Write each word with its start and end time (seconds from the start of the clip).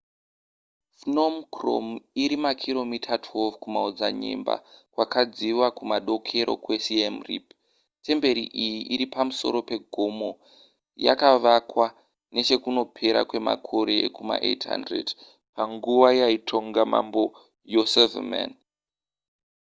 phnom 0.99 1.35
krom 1.55 1.87
iri 2.23 2.37
makiromita 2.45 3.13
12 3.25 3.59
kumaodzanyema 3.63 4.55
kwakadziva 4.93 5.65
kumadokero 5.77 6.53
kwesiem 6.63 7.15
reap 7.29 7.47
temperi 8.05 8.43
iyi 8.65 8.79
iri 8.93 9.05
pamusoro 9.13 9.57
pegomo 9.69 10.29
yakavakwa 11.05 11.87
nechekunopera 12.33 13.21
kwemakore 13.29 13.95
ekuma800 14.07 15.07
panguva 15.55 16.09
yaitonga 16.19 16.81
mambo 16.93 17.23
yasovarman 17.73 18.51